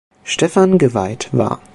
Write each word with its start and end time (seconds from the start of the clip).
Stephan 0.25 0.79
geweiht 0.79 1.29
war. 1.31 1.61